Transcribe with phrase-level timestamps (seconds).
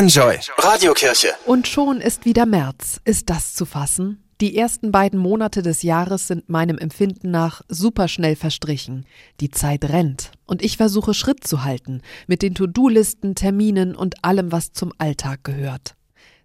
[0.00, 1.34] Enjoy Radiokirche.
[1.44, 3.02] Und schon ist wieder März.
[3.04, 4.24] Ist das zu fassen?
[4.40, 9.04] Die ersten beiden Monate des Jahres sind meinem Empfinden nach superschnell verstrichen.
[9.40, 14.52] Die Zeit rennt und ich versuche Schritt zu halten mit den To-Do-Listen, Terminen und allem,
[14.52, 15.96] was zum Alltag gehört.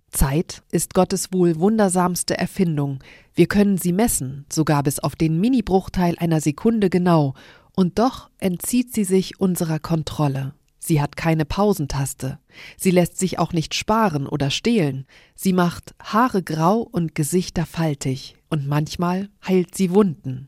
[0.10, 3.00] Zeit ist Gottes wohl wundersamste Erfindung.
[3.36, 7.36] Wir können sie messen, sogar bis auf den Minibruchteil einer Sekunde genau,
[7.74, 10.54] und doch entzieht sie sich unserer Kontrolle.
[10.86, 12.38] Sie hat keine Pausentaste.
[12.78, 15.08] Sie lässt sich auch nicht sparen oder stehlen.
[15.34, 18.36] Sie macht Haare grau und Gesichter faltig.
[18.52, 20.48] Und manchmal heilt sie Wunden.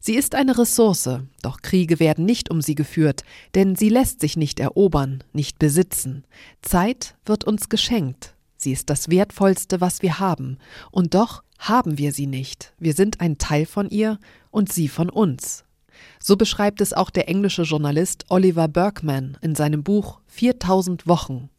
[0.00, 3.22] Sie ist eine Ressource, doch Kriege werden nicht um sie geführt,
[3.54, 6.24] denn sie lässt sich nicht erobern, nicht besitzen.
[6.60, 8.34] Zeit wird uns geschenkt.
[8.56, 10.58] Sie ist das Wertvollste, was wir haben.
[10.90, 12.74] Und doch haben wir sie nicht.
[12.80, 14.18] Wir sind ein Teil von ihr
[14.50, 15.64] und sie von uns.
[16.20, 21.50] So beschreibt es auch der englische Journalist Oliver Berkman in seinem Buch 4000 Wochen.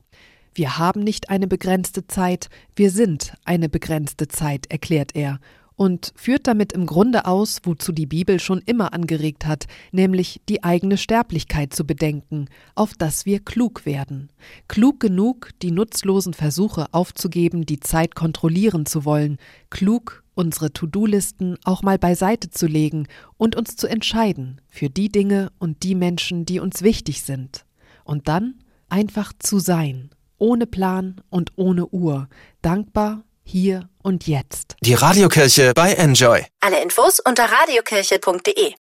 [0.54, 5.40] Wir haben nicht eine begrenzte Zeit, wir sind eine begrenzte Zeit, erklärt er
[5.80, 10.62] und führt damit im Grunde aus, wozu die Bibel schon immer angeregt hat, nämlich die
[10.62, 14.30] eigene Sterblichkeit zu bedenken, auf dass wir klug werden.
[14.68, 19.38] Klug genug, die nutzlosen Versuche aufzugeben, die Zeit kontrollieren zu wollen,
[19.70, 23.08] klug unsere To-Do-Listen auch mal beiseite zu legen
[23.38, 27.64] und uns zu entscheiden für die Dinge und die Menschen, die uns wichtig sind.
[28.04, 28.56] Und dann
[28.90, 32.28] einfach zu sein, ohne Plan und ohne Uhr,
[32.62, 34.76] dankbar hier und jetzt.
[34.82, 36.46] Die Radiokirche bei Enjoy.
[36.60, 38.74] Alle Infos unter radiokirche.de